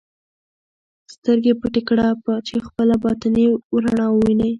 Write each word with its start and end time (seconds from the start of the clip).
سترګې 1.13 1.53
پټې 1.61 1.81
کړه 1.87 2.07
چې 2.47 2.55
خپله 2.67 2.95
باطني 3.03 3.45
رڼا 3.83 4.07
ووینې. 4.11 4.49